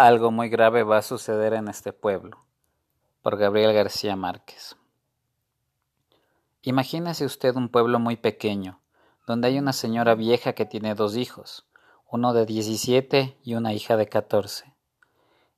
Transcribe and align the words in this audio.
Algo 0.00 0.30
muy 0.30 0.48
grave 0.48 0.84
va 0.84 0.98
a 0.98 1.02
suceder 1.02 1.54
en 1.54 1.66
este 1.66 1.92
pueblo. 1.92 2.44
Por 3.20 3.36
Gabriel 3.36 3.72
García 3.72 4.14
Márquez. 4.14 4.76
Imagínese 6.62 7.24
usted 7.24 7.56
un 7.56 7.68
pueblo 7.68 7.98
muy 7.98 8.14
pequeño, 8.14 8.80
donde 9.26 9.48
hay 9.48 9.58
una 9.58 9.72
señora 9.72 10.14
vieja 10.14 10.52
que 10.52 10.66
tiene 10.66 10.94
dos 10.94 11.16
hijos, 11.16 11.66
uno 12.08 12.32
de 12.32 12.46
17 12.46 13.38
y 13.42 13.54
una 13.56 13.72
hija 13.72 13.96
de 13.96 14.08
14. 14.08 14.72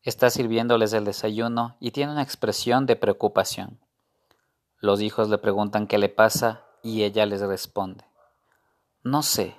Está 0.05 0.31
sirviéndoles 0.31 0.95
el 0.95 1.05
desayuno 1.05 1.77
y 1.79 1.91
tiene 1.91 2.13
una 2.13 2.23
expresión 2.23 2.87
de 2.87 2.97
preocupación. 2.97 3.79
Los 4.79 5.03
hijos 5.03 5.29
le 5.29 5.37
preguntan 5.37 5.87
qué 5.87 5.99
le 5.99 6.09
pasa 6.09 6.65
y 6.83 7.03
ella 7.03 7.27
les 7.27 7.43
responde. 7.43 8.07
No 9.03 9.23
sé, 9.23 9.55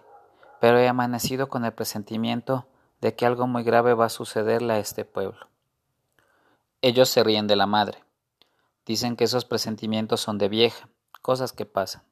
pero 0.59 0.79
he 0.79 0.87
amanecido 0.87 1.49
con 1.49 1.65
el 1.65 1.73
presentimiento 1.73 2.65
de 3.01 3.15
que 3.15 3.25
algo 3.25 3.47
muy 3.47 3.63
grave 3.63 3.95
va 3.95 4.05
a 4.05 4.09
sucederle 4.09 4.73
a 4.73 4.79
este 4.79 5.05
pueblo. 5.05 5.49
Ellos 6.81 7.09
se 7.09 7.23
ríen 7.23 7.47
de 7.47 7.55
la 7.55 7.65
madre. 7.65 8.03
Dicen 8.85 9.15
que 9.15 9.23
esos 9.23 9.43
presentimientos 9.43 10.21
son 10.21 10.37
de 10.37 10.49
vieja, 10.49 10.87
cosas 11.21 11.51
que 11.51 11.65
pasan. 11.65 12.03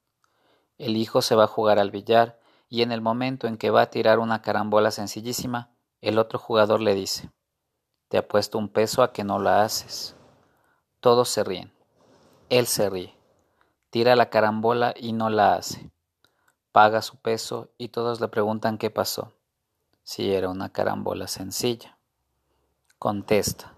El 0.77 0.97
hijo 0.97 1.21
se 1.21 1.35
va 1.35 1.43
a 1.43 1.47
jugar 1.47 1.77
al 1.77 1.91
billar 1.91 2.39
y 2.69 2.81
en 2.81 2.91
el 2.91 3.01
momento 3.01 3.47
en 3.47 3.57
que 3.57 3.69
va 3.69 3.83
a 3.83 3.89
tirar 3.89 4.19
una 4.19 4.41
carambola 4.41 4.91
sencillísima, 4.91 5.69
el 6.01 6.17
otro 6.17 6.39
jugador 6.39 6.81
le 6.81 6.95
dice, 6.95 7.29
te 8.07 8.17
apuesto 8.17 8.57
un 8.57 8.69
peso 8.69 9.03
a 9.03 9.11
que 9.13 9.23
no 9.23 9.39
la 9.39 9.63
haces. 9.63 10.15
Todos 10.99 11.29
se 11.29 11.43
ríen. 11.43 11.71
Él 12.49 12.65
se 12.65 12.89
ríe. 12.89 13.15
Tira 13.91 14.15
la 14.15 14.29
carambola 14.29 14.93
y 14.95 15.13
no 15.13 15.29
la 15.29 15.53
hace. 15.53 15.91
Paga 16.71 17.01
su 17.01 17.17
peso 17.17 17.69
y 17.77 17.89
todos 17.89 18.21
le 18.21 18.27
preguntan 18.27 18.77
qué 18.77 18.89
pasó 18.89 19.33
si 20.09 20.33
era 20.33 20.49
una 20.49 20.69
carambola 20.69 21.27
sencilla. 21.27 21.99
Contesta, 22.97 23.75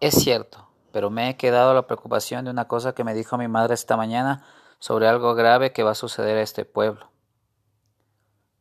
es 0.00 0.14
cierto, 0.14 0.70
pero 0.90 1.10
me 1.10 1.28
he 1.28 1.36
quedado 1.36 1.74
la 1.74 1.86
preocupación 1.86 2.46
de 2.46 2.50
una 2.50 2.66
cosa 2.66 2.94
que 2.94 3.04
me 3.04 3.12
dijo 3.12 3.36
mi 3.36 3.46
madre 3.46 3.74
esta 3.74 3.98
mañana 3.98 4.42
sobre 4.78 5.06
algo 5.06 5.34
grave 5.34 5.74
que 5.74 5.82
va 5.82 5.90
a 5.90 5.94
suceder 5.94 6.38
a 6.38 6.40
este 6.40 6.64
pueblo. 6.64 7.10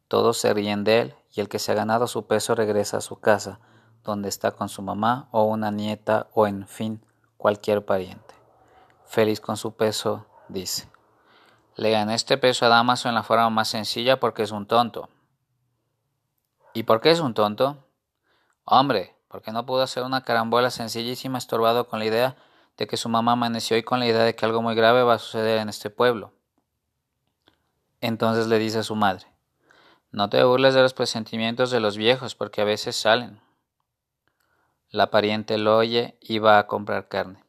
Todos 0.10 0.38
se 0.38 0.54
ríen 0.54 0.84
de 0.84 1.00
él 1.00 1.16
y 1.32 1.40
el 1.40 1.48
que 1.48 1.58
se 1.58 1.72
ha 1.72 1.76
ganado 1.76 2.06
su 2.06 2.28
peso 2.28 2.54
regresa 2.54 2.98
a 2.98 3.02
su 3.02 3.18
casa, 3.18 3.62
donde 4.04 4.28
está 4.28 4.52
con 4.52 4.68
su 4.68 4.82
mamá 4.82 5.30
o 5.32 5.46
una 5.46 5.72
nieta 5.72 6.28
o 6.34 6.48
en 6.48 6.68
fin 6.68 7.02
cualquier 7.38 7.86
pariente. 7.86 8.36
Feliz 9.06 9.40
con 9.40 9.56
su 9.56 9.78
peso, 9.78 10.26
dice. 10.50 10.90
Le 11.78 11.92
gané 11.92 12.14
este 12.14 12.38
peso 12.38 12.66
a 12.66 12.70
Damaso 12.70 13.08
en 13.08 13.16
la 13.16 13.24
forma 13.24 13.50
más 13.50 13.70
sencilla 13.70 14.20
porque 14.20 14.44
es 14.44 14.52
un 14.52 14.68
tonto. 14.68 15.08
¿Y 16.74 16.84
por 16.84 17.02
qué 17.02 17.12
es 17.12 17.20
un 17.20 17.34
tonto? 17.34 17.88
Hombre, 18.66 19.16
porque 19.28 19.52
no 19.52 19.66
pudo 19.66 19.84
hacer 19.84 20.04
una 20.04 20.24
carambola 20.24 20.72
sencillísima 20.72 21.38
estorbado 21.38 21.88
con 21.88 22.00
la 22.00 22.06
idea 22.06 22.36
de 22.78 22.88
que 22.88 22.98
su 22.98 23.10
mamá 23.10 23.34
amaneció 23.34 23.78
y 23.78 23.84
con 23.84 24.00
la 24.00 24.08
idea 24.08 24.24
de 24.24 24.36
que 24.36 24.46
algo 24.46 24.62
muy 24.62 24.76
grave 24.76 25.04
va 25.04 25.16
a 25.16 25.20
suceder 25.20 25.60
en 25.60 25.70
este 25.70 25.90
pueblo. 25.90 26.34
Entonces 28.02 28.48
le 28.48 28.60
dice 28.60 28.80
a 28.80 28.84
su 28.84 28.96
madre, 28.96 29.28
no 30.12 30.30
te 30.30 30.44
burles 30.44 30.74
de 30.74 30.82
los 30.82 30.94
presentimientos 30.94 31.72
de 31.72 31.80
los 31.80 31.98
viejos 31.98 32.36
porque 32.36 32.62
a 32.62 32.66
veces 32.66 32.96
salen. 32.96 33.42
La 34.90 35.10
pariente 35.10 35.58
lo 35.58 35.78
oye 35.78 36.18
y 36.22 36.40
va 36.40 36.60
a 36.60 36.68
comprar 36.68 37.08
carne. 37.08 37.44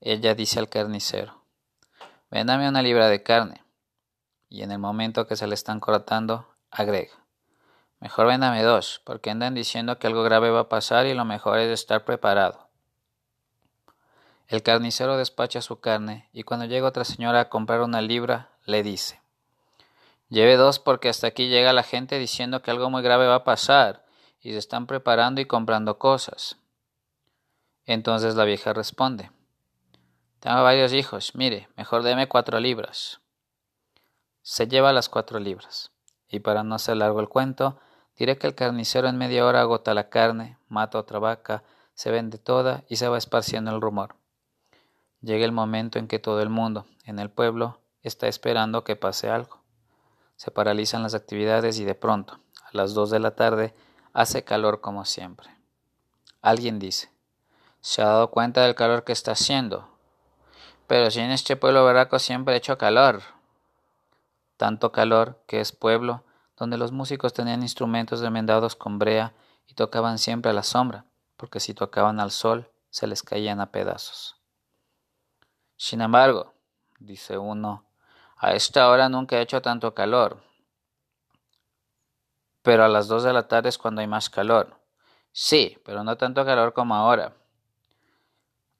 Ella 0.00 0.34
dice 0.34 0.58
al 0.58 0.68
carnicero, 0.68 1.42
véndame 2.30 2.68
una 2.68 2.82
libra 2.82 3.08
de 3.08 3.22
carne. 3.22 3.64
Y 4.50 4.62
en 4.62 4.72
el 4.72 4.78
momento 4.78 5.26
que 5.26 5.36
se 5.36 5.46
le 5.46 5.54
están 5.54 5.80
cortando, 5.80 6.46
agrega, 6.70 7.23
Mejor 8.04 8.26
véndame 8.26 8.62
dos, 8.62 9.00
porque 9.02 9.30
andan 9.30 9.54
diciendo 9.54 9.98
que 9.98 10.06
algo 10.06 10.22
grave 10.24 10.50
va 10.50 10.60
a 10.60 10.68
pasar 10.68 11.06
y 11.06 11.14
lo 11.14 11.24
mejor 11.24 11.58
es 11.58 11.70
estar 11.70 12.04
preparado. 12.04 12.68
El 14.46 14.62
carnicero 14.62 15.16
despacha 15.16 15.62
su 15.62 15.80
carne 15.80 16.28
y 16.30 16.42
cuando 16.42 16.66
llega 16.66 16.86
otra 16.86 17.04
señora 17.04 17.40
a 17.40 17.48
comprar 17.48 17.80
una 17.80 18.02
libra, 18.02 18.50
le 18.66 18.82
dice, 18.82 19.22
Lleve 20.28 20.58
dos 20.58 20.78
porque 20.78 21.08
hasta 21.08 21.28
aquí 21.28 21.48
llega 21.48 21.72
la 21.72 21.82
gente 21.82 22.18
diciendo 22.18 22.60
que 22.60 22.70
algo 22.70 22.90
muy 22.90 23.00
grave 23.00 23.26
va 23.26 23.36
a 23.36 23.44
pasar 23.44 24.04
y 24.38 24.52
se 24.52 24.58
están 24.58 24.86
preparando 24.86 25.40
y 25.40 25.46
comprando 25.46 25.96
cosas. 25.96 26.58
Entonces 27.86 28.34
la 28.34 28.44
vieja 28.44 28.74
responde, 28.74 29.30
Tengo 30.40 30.62
varios 30.62 30.92
hijos, 30.92 31.34
mire, 31.34 31.70
mejor 31.74 32.02
deme 32.02 32.28
cuatro 32.28 32.60
libras. 32.60 33.22
Se 34.42 34.68
lleva 34.68 34.92
las 34.92 35.08
cuatro 35.08 35.38
libras. 35.38 35.90
Y 36.28 36.40
para 36.40 36.64
no 36.64 36.74
hacer 36.74 36.98
largo 36.98 37.20
el 37.20 37.30
cuento, 37.30 37.78
Diré 38.16 38.38
que 38.38 38.46
el 38.46 38.54
carnicero 38.54 39.08
en 39.08 39.18
media 39.18 39.44
hora 39.44 39.60
agota 39.60 39.94
la 39.94 40.08
carne, 40.08 40.56
mata 40.68 40.98
otra 40.98 41.18
vaca, 41.18 41.64
se 41.94 42.10
vende 42.10 42.38
toda 42.38 42.84
y 42.88 42.96
se 42.96 43.08
va 43.08 43.18
esparciendo 43.18 43.72
el 43.72 43.80
rumor. 43.80 44.16
Llega 45.20 45.44
el 45.44 45.52
momento 45.52 45.98
en 45.98 46.06
que 46.06 46.18
todo 46.18 46.40
el 46.42 46.48
mundo, 46.48 46.86
en 47.04 47.18
el 47.18 47.30
pueblo, 47.30 47.80
está 48.02 48.28
esperando 48.28 48.84
que 48.84 48.94
pase 48.94 49.30
algo. 49.30 49.62
Se 50.36 50.50
paralizan 50.50 51.02
las 51.02 51.14
actividades 51.14 51.78
y 51.78 51.84
de 51.84 51.94
pronto, 51.94 52.38
a 52.62 52.68
las 52.72 52.94
dos 52.94 53.10
de 53.10 53.20
la 53.20 53.32
tarde, 53.32 53.74
hace 54.12 54.44
calor 54.44 54.80
como 54.80 55.04
siempre. 55.04 55.48
Alguien 56.42 56.78
dice, 56.78 57.10
¿se 57.80 58.02
ha 58.02 58.06
dado 58.06 58.30
cuenta 58.30 58.62
del 58.62 58.74
calor 58.74 59.04
que 59.04 59.12
está 59.12 59.32
haciendo? 59.32 59.88
Pero 60.86 61.10
si 61.10 61.20
en 61.20 61.30
este 61.30 61.56
pueblo 61.56 61.84
baraco 61.84 62.18
siempre 62.18 62.54
ha 62.54 62.58
hecho 62.58 62.76
calor. 62.76 63.22
Tanto 64.56 64.92
calor 64.92 65.40
que 65.46 65.60
es 65.60 65.72
pueblo 65.72 66.22
donde 66.64 66.78
los 66.78 66.92
músicos 66.92 67.34
tenían 67.34 67.60
instrumentos 67.60 68.20
remendados 68.20 68.74
con 68.74 68.98
brea 68.98 69.34
y 69.66 69.74
tocaban 69.74 70.16
siempre 70.16 70.50
a 70.50 70.54
la 70.54 70.62
sombra, 70.62 71.04
porque 71.36 71.60
si 71.60 71.74
tocaban 71.74 72.20
al 72.20 72.30
sol 72.30 72.70
se 72.88 73.06
les 73.06 73.22
caían 73.22 73.60
a 73.60 73.70
pedazos. 73.70 74.40
Sin 75.76 76.00
embargo, 76.00 76.54
dice 76.98 77.36
uno, 77.36 77.84
a 78.38 78.54
esta 78.54 78.88
hora 78.88 79.10
nunca 79.10 79.36
ha 79.36 79.42
hecho 79.42 79.60
tanto 79.60 79.92
calor. 79.92 80.42
Pero 82.62 82.82
a 82.82 82.88
las 82.88 83.08
dos 83.08 83.24
de 83.24 83.34
la 83.34 83.46
tarde 83.46 83.68
es 83.68 83.76
cuando 83.76 84.00
hay 84.00 84.06
más 84.06 84.30
calor. 84.30 84.80
Sí, 85.32 85.76
pero 85.84 86.02
no 86.02 86.16
tanto 86.16 86.46
calor 86.46 86.72
como 86.72 86.94
ahora. 86.94 87.36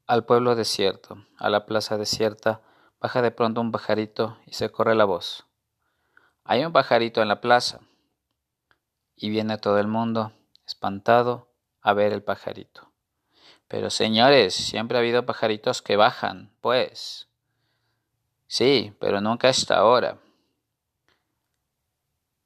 Al 0.06 0.24
pueblo 0.24 0.54
desierto, 0.54 1.18
a 1.36 1.50
la 1.50 1.66
plaza 1.66 1.98
desierta, 1.98 2.62
baja 2.98 3.20
de 3.20 3.30
pronto 3.30 3.60
un 3.60 3.72
pajarito 3.72 4.38
y 4.46 4.54
se 4.54 4.70
corre 4.70 4.94
la 4.94 5.04
voz. 5.04 5.44
Hay 6.46 6.62
un 6.62 6.72
pajarito 6.72 7.22
en 7.22 7.28
la 7.28 7.40
plaza 7.40 7.80
y 9.16 9.30
viene 9.30 9.56
todo 9.56 9.78
el 9.78 9.86
mundo, 9.86 10.32
espantado, 10.66 11.48
a 11.80 11.94
ver 11.94 12.12
el 12.12 12.22
pajarito. 12.22 12.92
Pero 13.66 13.88
señores, 13.88 14.54
siempre 14.54 14.98
ha 14.98 15.00
habido 15.00 15.24
pajaritos 15.24 15.80
que 15.80 15.96
bajan, 15.96 16.52
pues. 16.60 17.28
Sí, 18.46 18.94
pero 19.00 19.22
nunca 19.22 19.48
hasta 19.48 19.78
ahora. 19.78 20.18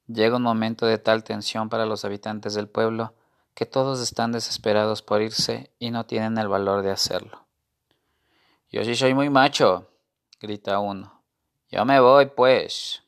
Llega 0.07 0.37
un 0.37 0.43
momento 0.43 0.85
de 0.85 0.97
tal 0.97 1.25
tensión 1.25 1.67
para 1.67 1.85
los 1.85 2.05
habitantes 2.05 2.53
del 2.53 2.69
pueblo 2.69 3.13
que 3.53 3.65
todos 3.65 3.99
están 3.99 4.31
desesperados 4.31 5.01
por 5.01 5.21
irse 5.21 5.71
y 5.77 5.91
no 5.91 6.05
tienen 6.05 6.37
el 6.37 6.47
valor 6.47 6.83
de 6.83 6.91
hacerlo. 6.91 7.45
Yo 8.71 8.85
sí 8.85 8.95
soy 8.95 9.13
muy 9.13 9.29
macho, 9.29 9.89
grita 10.39 10.79
uno. 10.79 11.21
Yo 11.69 11.83
me 11.83 11.99
voy, 11.99 12.27
pues 12.27 13.03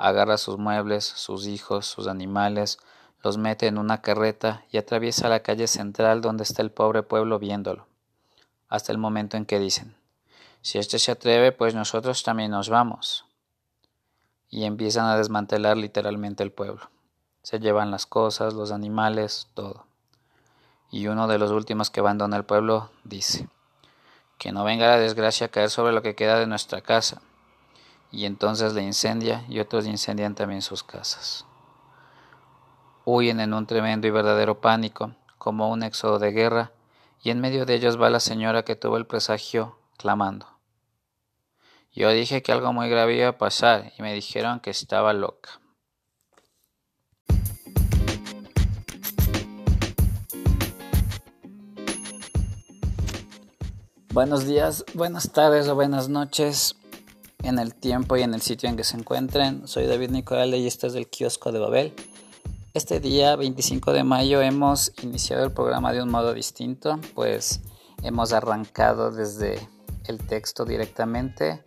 agarra 0.00 0.38
sus 0.38 0.56
muebles, 0.58 1.04
sus 1.04 1.46
hijos, 1.46 1.86
sus 1.86 2.06
animales, 2.06 2.78
los 3.22 3.36
mete 3.36 3.66
en 3.66 3.76
una 3.76 4.00
carreta 4.00 4.64
y 4.70 4.78
atraviesa 4.78 5.28
la 5.28 5.40
calle 5.40 5.66
central 5.66 6.22
donde 6.22 6.42
está 6.42 6.62
el 6.62 6.70
pobre 6.70 7.02
pueblo 7.02 7.38
viéndolo, 7.38 7.86
hasta 8.68 8.92
el 8.92 8.98
momento 8.98 9.36
en 9.36 9.44
que 9.44 9.58
dicen, 9.58 9.94
si 10.62 10.78
éste 10.78 10.98
se 10.98 11.12
atreve, 11.12 11.52
pues 11.52 11.74
nosotros 11.74 12.22
también 12.22 12.50
nos 12.50 12.70
vamos. 12.70 13.26
Y 14.48 14.64
empiezan 14.64 15.06
a 15.06 15.16
desmantelar 15.16 15.76
literalmente 15.76 16.42
el 16.42 16.50
pueblo. 16.50 16.90
Se 17.42 17.60
llevan 17.60 17.90
las 17.90 18.06
cosas, 18.06 18.54
los 18.54 18.72
animales, 18.72 19.48
todo. 19.54 19.86
Y 20.90 21.06
uno 21.06 21.28
de 21.28 21.38
los 21.38 21.50
últimos 21.50 21.90
que 21.90 22.00
abandona 22.00 22.36
el 22.36 22.44
pueblo 22.44 22.90
dice, 23.04 23.48
que 24.38 24.50
no 24.50 24.64
venga 24.64 24.88
la 24.88 24.98
desgracia 24.98 25.46
a 25.46 25.50
caer 25.50 25.70
sobre 25.70 25.92
lo 25.92 26.02
que 26.02 26.14
queda 26.14 26.38
de 26.38 26.46
nuestra 26.46 26.80
casa 26.80 27.22
y 28.12 28.24
entonces 28.24 28.74
la 28.74 28.82
incendia 28.82 29.44
y 29.48 29.60
otros 29.60 29.86
incendian 29.86 30.34
también 30.34 30.62
sus 30.62 30.82
casas. 30.82 31.44
Huyen 33.04 33.40
en 33.40 33.54
un 33.54 33.66
tremendo 33.66 34.06
y 34.06 34.10
verdadero 34.10 34.60
pánico, 34.60 35.14
como 35.38 35.70
un 35.70 35.82
éxodo 35.82 36.18
de 36.18 36.32
guerra, 36.32 36.72
y 37.22 37.30
en 37.30 37.40
medio 37.40 37.66
de 37.66 37.74
ellos 37.74 38.00
va 38.00 38.10
la 38.10 38.20
señora 38.20 38.64
que 38.64 38.76
tuvo 38.76 38.96
el 38.96 39.06
presagio, 39.06 39.78
clamando. 39.96 40.46
Yo 41.92 42.10
dije 42.10 42.42
que 42.42 42.52
algo 42.52 42.72
muy 42.72 42.88
grave 42.88 43.16
iba 43.16 43.28
a 43.28 43.38
pasar 43.38 43.92
y 43.98 44.02
me 44.02 44.14
dijeron 44.14 44.60
que 44.60 44.70
estaba 44.70 45.12
loca. 45.12 45.60
Buenos 54.12 54.44
días, 54.44 54.84
buenas 54.94 55.30
tardes 55.30 55.68
o 55.68 55.74
buenas 55.76 56.08
noches 56.08 56.79
en 57.42 57.58
el 57.58 57.74
tiempo 57.74 58.16
y 58.16 58.22
en 58.22 58.34
el 58.34 58.42
sitio 58.42 58.68
en 58.68 58.76
que 58.76 58.84
se 58.84 58.96
encuentren. 58.96 59.66
Soy 59.66 59.86
David 59.86 60.10
Nicolale 60.10 60.58
y 60.58 60.66
este 60.66 60.86
es 60.86 60.92
del 60.92 61.08
kiosco 61.08 61.52
de 61.52 61.58
Babel. 61.58 61.94
Este 62.72 63.00
día 63.00 63.34
25 63.36 63.92
de 63.92 64.04
mayo 64.04 64.40
hemos 64.42 64.92
iniciado 65.02 65.44
el 65.44 65.52
programa 65.52 65.92
de 65.92 66.02
un 66.02 66.10
modo 66.10 66.34
distinto, 66.34 67.00
pues 67.14 67.60
hemos 68.02 68.32
arrancado 68.32 69.10
desde 69.10 69.58
el 70.06 70.18
texto 70.18 70.64
directamente. 70.64 71.64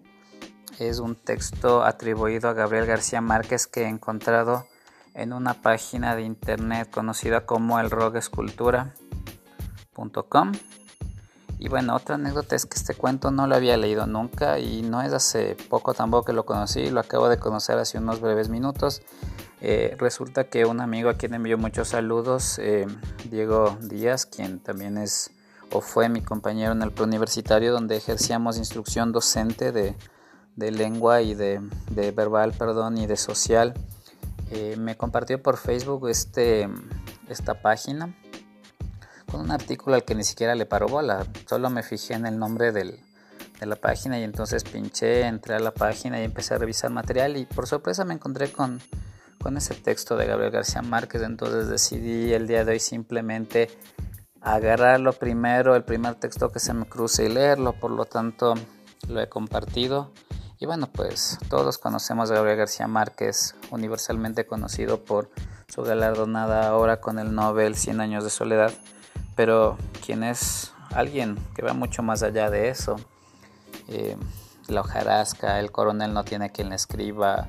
Es 0.80 1.00
un 1.00 1.16
texto 1.16 1.84
atribuido 1.84 2.50
a 2.50 2.54
Gabriel 2.54 2.86
García 2.86 3.22
Márquez 3.22 3.68
que 3.68 3.84
he 3.84 3.88
encontrado 3.88 4.66
en 5.14 5.34
una 5.34 5.62
página 5.62 6.16
de 6.16 6.24
internet 6.24 6.90
conocida 6.90 7.46
como 7.46 7.80
elroguescultura.com. 7.80 10.52
Y 11.64 11.70
bueno, 11.70 11.96
otra 11.96 12.16
anécdota 12.16 12.58
es 12.58 12.66
que 12.66 12.76
este 12.76 12.94
cuento 12.94 13.32
no 13.32 13.48
lo 13.48 13.56
había 13.56 13.78
leído 13.78 14.06
nunca 14.06 14.60
y 14.60 14.82
no 14.82 15.02
es 15.02 15.14
hace 15.14 15.56
poco 15.70 15.94
tampoco 15.94 16.26
que 16.26 16.34
lo 16.34 16.46
conocí, 16.46 16.90
lo 16.90 17.00
acabo 17.00 17.30
de 17.30 17.40
conocer 17.40 17.78
hace 17.78 18.00
unos 18.00 18.20
breves 18.20 18.50
minutos. 18.50 19.02
Eh, 19.62 19.96
resulta 19.98 20.44
que 20.44 20.66
un 20.66 20.82
amigo 20.82 21.10
a 21.10 21.14
quien 21.14 21.34
envió 21.34 21.58
muchos 21.58 21.88
saludos, 21.88 22.60
eh, 22.60 22.86
Diego 23.30 23.78
Díaz, 23.80 24.26
quien 24.26 24.60
también 24.60 24.98
es 24.98 25.32
o 25.72 25.80
fue 25.80 26.10
mi 26.10 26.20
compañero 26.20 26.74
en 26.74 26.82
el 26.82 26.92
preuniversitario 26.92 27.72
donde 27.72 27.96
ejercíamos 27.96 28.58
instrucción 28.58 29.14
docente 29.14 29.72
de, 29.72 29.96
lengua 30.58 31.22
y 31.22 31.34
de, 31.34 31.62
verbal, 32.14 32.52
perdón, 32.52 32.98
y 32.98 33.08
de 33.08 33.16
social, 33.16 33.74
eh, 34.52 34.76
me 34.78 34.98
compartió 34.98 35.42
por 35.42 35.56
Facebook 35.56 36.10
este, 36.10 36.68
esta 37.30 37.62
página 37.62 38.14
con 39.34 39.42
un 39.42 39.52
artículo 39.52 39.96
al 39.96 40.06
que 40.06 40.14
ni 40.14 40.24
siquiera 40.24 40.54
le 40.54 40.68
paró 40.68 40.88
bola, 40.88 41.26
solo 41.50 41.72
me 41.72 41.82
fijé 41.82 42.14
en 42.14 42.28
el 42.28 42.38
nombre 42.38 42.72
de 42.72 43.00
la 43.66 43.76
página 43.76 44.20
y 44.20 44.24
entonces 44.24 44.64
pinché, 44.64 45.26
entré 45.26 45.56
a 45.56 45.60
la 45.60 45.72
página 45.72 46.22
y 46.22 46.24
empecé 46.24 46.54
a 46.54 46.60
revisar 46.60 46.92
material 46.92 47.36
y 47.38 47.48
por 47.48 47.66
sorpresa 47.66 48.06
me 48.06 48.14
encontré 48.14 48.52
con 48.52 48.80
con 49.42 49.58
ese 49.58 49.74
texto 49.74 50.16
de 50.16 50.28
Gabriel 50.28 50.52
García 50.52 50.82
Márquez, 50.84 51.24
entonces 51.24 51.68
decidí 51.68 52.32
el 52.32 52.48
día 52.48 52.64
de 52.64 52.74
hoy 52.74 52.80
simplemente 52.80 53.70
agarrarlo 54.40 55.14
primero, 55.14 55.76
el 55.76 55.84
primer 55.84 56.16
texto 56.16 56.50
que 56.50 56.60
se 56.60 56.74
me 56.74 56.86
cruce 56.86 57.26
y 57.26 57.30
leerlo, 57.30 57.74
por 57.74 57.92
lo 57.92 58.06
tanto 58.06 58.54
lo 59.10 59.20
he 59.20 59.28
compartido. 59.28 60.14
Y 60.60 60.66
bueno, 60.66 60.88
pues 60.94 61.40
todos 61.50 61.78
conocemos 61.78 62.32
a 62.32 62.36
Gabriel 62.36 62.60
García 62.60 62.88
Márquez, 62.88 63.56
universalmente 63.72 64.46
conocido 64.46 65.04
por 65.04 65.30
su 65.68 65.82
galardonada 65.82 66.74
obra 66.76 67.02
con 67.02 67.20
el 67.20 67.36
Nobel 67.36 67.76
100 67.76 68.00
años 68.00 68.24
de 68.24 68.30
soledad, 68.30 68.72
pero 69.36 69.78
quien 70.06 70.24
es 70.24 70.74
alguien 70.92 71.38
que 71.56 71.64
va 71.64 71.74
mucho 71.74 72.04
más 72.04 72.24
allá 72.24 72.50
de 72.50 72.70
eso. 72.70 72.96
Eh, 73.88 74.18
la 74.68 74.82
hojarasca, 74.82 75.60
el 75.60 75.72
coronel 75.72 76.14
no 76.14 76.24
tiene 76.24 76.52
quien 76.52 76.70
le 76.70 76.76
escriba, 76.76 77.48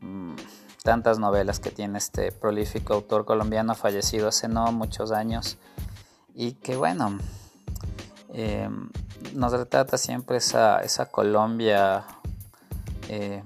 mm, 0.00 0.34
tantas 0.82 1.18
novelas 1.18 1.60
que 1.60 1.70
tiene 1.70 1.98
este 1.98 2.32
prolífico 2.32 2.94
autor 2.94 3.24
colombiano 3.24 3.74
fallecido 3.74 4.28
hace 4.28 4.48
no 4.48 4.70
muchos 4.72 5.12
años. 5.12 5.58
Y 6.34 6.52
que 6.52 6.76
bueno, 6.76 7.18
eh, 8.32 8.68
nos 9.34 9.52
retrata 9.52 9.98
siempre 9.98 10.38
esa, 10.38 10.80
esa 10.80 11.06
Colombia 11.06 12.04
eh, 13.08 13.42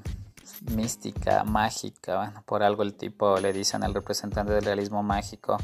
mística, 0.75 1.45
mágica, 1.45 2.17
bueno, 2.19 2.43
por 2.45 2.63
algo 2.63 2.83
el 2.83 2.95
tipo 2.95 3.39
le 3.39 3.53
dicen 3.53 3.85
al 3.85 3.95
representante 3.95 4.53
del 4.53 4.65
realismo 4.65 5.03
mágico, 5.03 5.59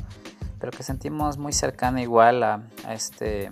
pero 0.63 0.71
que 0.71 0.85
sentimos 0.85 1.39
muy 1.39 1.53
cercana 1.53 2.03
igual 2.03 2.45
a, 2.45 2.63
este 2.89 3.51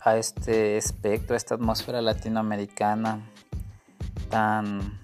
a 0.00 0.16
este 0.16 0.78
espectro, 0.78 1.34
a 1.34 1.36
esta 1.36 1.56
atmósfera 1.56 2.00
latinoamericana 2.00 3.20
tan 4.30 4.98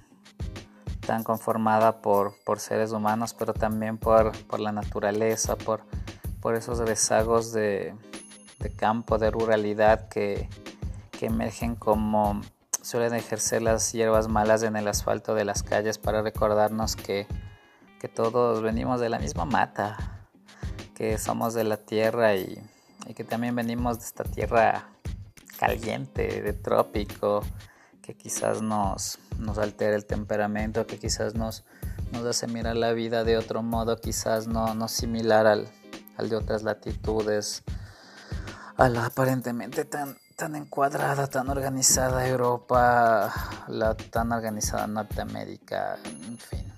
tan 1.06 1.22
conformada 1.22 2.00
por, 2.00 2.34
por 2.46 2.60
seres 2.60 2.92
humanos, 2.92 3.34
pero 3.38 3.52
también 3.52 3.98
por, 3.98 4.32
por 4.46 4.58
la 4.58 4.72
naturaleza, 4.72 5.54
por, 5.56 5.82
por 6.40 6.54
esos 6.54 6.78
rezagos 6.78 7.52
de, 7.52 7.94
de 8.58 8.70
campo, 8.70 9.18
de 9.18 9.30
ruralidad 9.30 10.08
que, 10.08 10.48
que, 11.10 11.26
emergen 11.26 11.76
como 11.76 12.40
suelen 12.80 13.14
ejercer 13.14 13.60
las 13.60 13.92
hierbas 13.92 14.28
malas 14.28 14.62
en 14.62 14.76
el 14.76 14.88
asfalto 14.88 15.34
de 15.34 15.44
las 15.44 15.62
calles 15.62 15.98
para 15.98 16.22
recordarnos 16.22 16.96
que, 16.96 17.26
que 18.00 18.08
todos 18.08 18.62
venimos 18.62 18.98
de 18.98 19.10
la 19.10 19.18
misma 19.18 19.44
mata, 19.44 20.19
que 21.00 21.16
somos 21.16 21.54
de 21.54 21.64
la 21.64 21.78
tierra 21.78 22.34
y, 22.36 22.62
que 23.16 23.24
también 23.24 23.54
venimos 23.54 24.00
de 24.00 24.04
esta 24.04 24.22
tierra 24.22 24.90
caliente, 25.58 26.42
de 26.42 26.52
trópico, 26.52 27.42
que 28.02 28.14
quizás 28.14 28.60
nos, 28.60 29.18
nos 29.38 29.56
altera 29.56 29.96
el 29.96 30.04
temperamento, 30.04 30.86
que 30.86 30.98
quizás 30.98 31.34
nos, 31.34 31.64
nos 32.12 32.26
hace 32.26 32.48
mirar 32.48 32.76
la 32.76 32.92
vida 32.92 33.24
de 33.24 33.38
otro 33.38 33.62
modo, 33.62 33.96
quizás 33.96 34.46
no, 34.46 34.74
no 34.74 34.88
similar 34.88 35.46
al, 35.46 35.68
al 36.18 36.28
de 36.28 36.36
otras 36.36 36.64
latitudes, 36.64 37.62
a 38.76 38.90
la 38.90 39.06
aparentemente 39.06 39.86
tan, 39.86 40.18
tan 40.36 40.54
encuadrada, 40.54 41.28
tan 41.28 41.48
organizada 41.48 42.28
Europa, 42.28 43.32
la 43.68 43.96
tan 43.96 44.32
organizada 44.32 44.86
Norteamérica, 44.86 45.96
en 46.04 46.36
fin. 46.36 46.69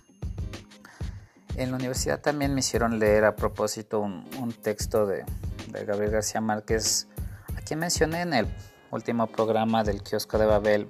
En 1.57 1.71
la 1.71 1.77
universidad 1.77 2.21
también 2.21 2.55
me 2.55 2.61
hicieron 2.61 2.99
leer 2.99 3.25
a 3.25 3.37
propósito 3.37 4.01
un, 4.01 4.55
texto 4.63 5.07
de, 5.07 5.25
de 5.69 5.85
Gabriel 5.85 6.13
García 6.13 6.41
Márquez, 6.41 7.09
a 7.57 7.61
quien 7.61 7.79
mencioné 7.79 8.23
en 8.23 8.35
el 8.35 8.49
último 8.91 9.27
programa 9.27 9.85
del 9.85 10.03
kiosco 10.03 10.39
de 10.39 10.47
Babel, 10.47 10.89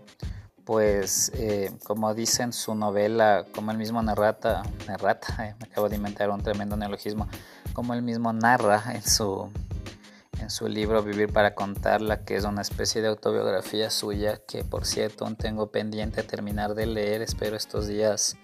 pues 0.64 1.32
eh, 1.34 1.72
como 1.84 2.14
dice 2.14 2.42
en 2.42 2.52
su 2.52 2.74
novela, 2.74 3.44
como 3.54 3.72
él 3.72 3.78
mismo 3.78 4.02
narrata, 4.02 4.62
narrata, 4.86 5.48
eh, 5.48 5.54
me 5.58 5.66
acabo 5.66 5.88
de 5.88 5.96
inventar 5.96 6.30
un 6.30 6.42
tremendo 6.42 6.76
neologismo, 6.76 7.28
como 7.72 7.94
él 7.94 8.02
mismo 8.02 8.32
narra 8.32 8.82
en 8.94 9.02
su, 9.02 9.50
en 10.40 10.50
su 10.50 10.68
libro 10.68 11.02
Vivir 11.02 11.32
para 11.32 11.54
contarla, 11.54 12.24
que 12.24 12.36
es 12.36 12.44
una 12.44 12.62
especie 12.62 13.02
de 13.02 13.08
autobiografía 13.08 13.90
suya, 13.90 14.40
que 14.46 14.64
por 14.64 14.86
cierto 14.86 15.24
aún 15.24 15.36
tengo 15.36 15.70
pendiente 15.72 16.22
terminar 16.22 16.74
de 16.74 16.86
leer, 16.86 17.22
espero 17.22 17.56
estos 17.56 17.88
días 17.88 18.36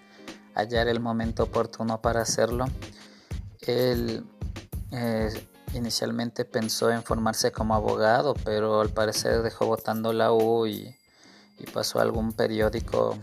hallar 0.55 0.87
el 0.87 0.99
momento 0.99 1.43
oportuno 1.43 2.01
para 2.01 2.21
hacerlo. 2.21 2.65
Él 3.61 4.25
eh, 4.91 5.29
inicialmente 5.73 6.45
pensó 6.45 6.91
en 6.91 7.03
formarse 7.03 7.51
como 7.51 7.75
abogado, 7.75 8.33
pero 8.43 8.81
al 8.81 8.89
parecer 8.89 9.41
dejó 9.41 9.65
votando 9.65 10.13
la 10.13 10.31
U 10.31 10.67
y, 10.67 10.95
pasó 11.73 11.99
a 11.99 12.03
algún 12.03 12.31
periódico, 12.31 13.17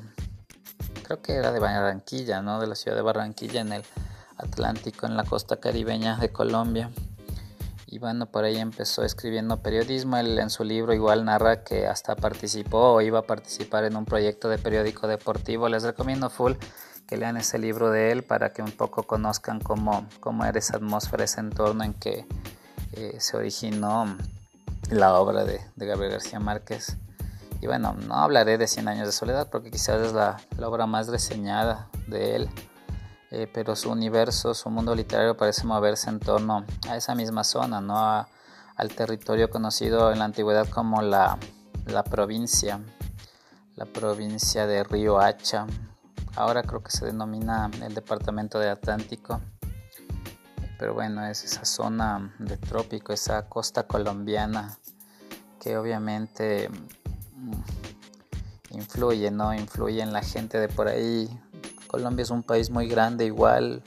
creo 1.02 1.22
que 1.22 1.32
era 1.32 1.52
de 1.52 1.58
Barranquilla, 1.58 2.42
¿no? 2.42 2.60
De 2.60 2.66
la 2.66 2.74
ciudad 2.74 2.96
de 2.96 3.02
Barranquilla 3.02 3.62
en 3.62 3.72
el 3.72 3.82
Atlántico, 4.36 5.06
en 5.06 5.16
la 5.16 5.24
costa 5.24 5.56
caribeña 5.56 6.18
de 6.18 6.30
Colombia. 6.30 6.90
Y 7.86 7.98
bueno, 7.98 8.26
por 8.26 8.44
ahí 8.44 8.58
empezó 8.58 9.04
escribiendo 9.04 9.62
periodismo. 9.62 10.18
Él 10.18 10.38
en 10.38 10.50
su 10.50 10.64
libro 10.64 10.92
igual 10.92 11.24
narra 11.24 11.64
que 11.64 11.86
hasta 11.86 12.14
participó 12.14 12.92
o 12.92 13.00
iba 13.00 13.20
a 13.20 13.22
participar 13.22 13.84
en 13.84 13.96
un 13.96 14.04
proyecto 14.04 14.48
de 14.48 14.58
periódico 14.58 15.06
deportivo. 15.06 15.68
Les 15.68 15.82
recomiendo 15.82 16.28
full 16.28 16.54
que 17.06 17.16
lean 17.16 17.36
ese 17.36 17.58
libro 17.58 17.90
de 17.90 18.10
él 18.10 18.24
para 18.24 18.52
que 18.52 18.62
un 18.62 18.72
poco 18.72 19.04
conozcan 19.04 19.60
cómo, 19.60 20.06
cómo 20.20 20.44
era 20.44 20.58
esa 20.58 20.76
atmósfera, 20.76 21.24
ese 21.24 21.40
entorno 21.40 21.84
en 21.84 21.94
que 21.94 22.26
eh, 22.92 23.16
se 23.20 23.36
originó 23.36 24.16
la 24.90 25.14
obra 25.14 25.44
de, 25.44 25.60
Gabriel 25.76 26.12
García 26.12 26.40
Márquez. 26.40 26.96
Y 27.60 27.66
bueno, 27.66 27.94
no 28.06 28.16
hablaré 28.16 28.58
de 28.58 28.66
Cien 28.66 28.88
años 28.88 29.06
de 29.06 29.12
soledad 29.12 29.48
porque 29.50 29.70
quizás 29.70 30.00
es 30.02 30.12
la, 30.12 30.36
obra 30.62 30.86
más 30.86 31.08
reseñada 31.08 31.88
de 32.06 32.36
él, 32.36 32.50
eh, 33.30 33.50
pero 33.52 33.76
su 33.76 33.90
universo, 33.90 34.54
su 34.54 34.68
mundo 34.70 34.94
literario 34.94 35.36
parece 35.36 35.64
moverse 35.64 36.10
en 36.10 36.20
torno 36.20 36.64
a 36.88 36.96
esa 36.96 37.14
misma 37.14 37.44
zona, 37.44 37.80
¿no? 37.80 38.26
al 38.76 38.94
territorio 38.94 39.48
conocido 39.48 40.12
en 40.12 40.18
la 40.18 40.26
antigüedad 40.26 40.68
como 40.68 41.00
la, 41.00 41.38
la 41.86 42.04
provincia, 42.04 42.80
la 43.74 43.86
provincia 43.86 44.66
de 44.66 44.84
Río 44.84 45.18
Hacha, 45.18 45.66
ahora 46.36 46.62
creo 46.62 46.82
que 46.82 46.90
se 46.90 47.06
denomina 47.06 47.70
el 47.82 47.94
departamento 47.94 48.58
de 48.58 48.68
Atlántico, 48.68 49.40
pero 50.78 50.94
bueno, 50.94 51.26
es 51.26 51.44
esa 51.44 51.64
zona 51.64 52.34
de 52.38 52.56
trópico, 52.58 53.12
esa 53.12 53.48
costa 53.48 53.84
colombiana 53.84 54.78
que 55.58 55.76
obviamente 55.76 56.68
mm, 56.68 58.76
influye, 58.76 59.30
¿no? 59.30 59.54
Influye 59.54 60.02
en 60.02 60.12
la 60.12 60.22
gente 60.22 60.60
de 60.60 60.68
por 60.68 60.88
ahí. 60.88 61.28
Colombia 61.86 62.22
es 62.22 62.30
un 62.30 62.42
país 62.42 62.70
muy 62.70 62.88
grande 62.88 63.24
igual, 63.24 63.82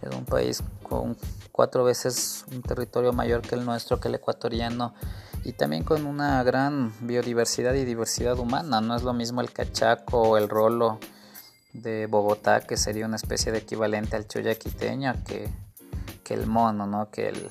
es 0.00 0.14
un 0.14 0.24
país 0.24 0.62
con 0.82 1.16
cuatro 1.52 1.84
veces 1.84 2.46
un 2.50 2.62
territorio 2.62 3.12
mayor 3.12 3.42
que 3.42 3.54
el 3.54 3.64
nuestro, 3.64 4.00
que 4.00 4.08
el 4.08 4.14
ecuatoriano, 4.14 4.94
y 5.44 5.52
también 5.52 5.84
con 5.84 6.06
una 6.06 6.42
gran 6.42 6.94
biodiversidad 7.00 7.74
y 7.74 7.84
diversidad 7.84 8.38
humana. 8.38 8.80
No 8.80 8.96
es 8.96 9.02
lo 9.02 9.12
mismo 9.12 9.42
el 9.42 9.52
cachaco 9.52 10.22
o 10.22 10.36
el 10.38 10.48
rolo 10.48 10.98
de 11.74 12.06
Bogotá, 12.06 12.60
que 12.60 12.76
sería 12.76 13.04
una 13.04 13.16
especie 13.16 13.52
de 13.52 13.58
equivalente 13.58 14.16
al 14.16 14.26
choyaquiteño, 14.26 15.12
que, 15.26 15.50
que 16.22 16.34
el 16.34 16.46
mono, 16.46 16.86
¿no? 16.86 17.10
que, 17.10 17.28
el, 17.28 17.50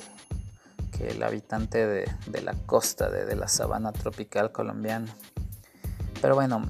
que 0.98 1.10
el 1.10 1.22
habitante 1.22 1.86
de, 1.86 2.12
de 2.28 2.42
la 2.42 2.54
costa, 2.66 3.10
de, 3.10 3.26
de, 3.26 3.36
la 3.36 3.48
sabana 3.48 3.92
tropical 3.92 4.52
colombiana. 4.52 5.14
Pero 6.22 6.36
bueno, 6.36 6.64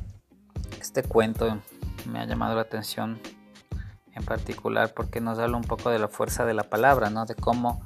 este 0.81 1.03
cuento 1.03 1.61
me 2.11 2.19
ha 2.19 2.25
llamado 2.25 2.55
la 2.55 2.61
atención 2.61 3.21
en 4.15 4.25
particular 4.25 4.93
porque 4.93 5.21
nos 5.21 5.39
habla 5.39 5.57
un 5.57 5.63
poco 5.63 5.89
de 5.89 5.99
la 5.99 6.07
fuerza 6.07 6.45
de 6.45 6.53
la 6.53 6.63
palabra, 6.63 7.09
¿no? 7.09 7.25
De 7.25 7.35
cómo 7.35 7.81